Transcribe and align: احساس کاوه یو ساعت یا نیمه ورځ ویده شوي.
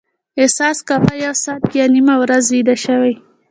احساس 0.41 0.77
کاوه 0.87 1.13
یو 1.25 1.33
ساعت 1.43 1.63
یا 1.79 1.85
نیمه 1.95 2.15
ورځ 2.21 2.43
ویده 2.53 2.75
شوي. 2.85 3.13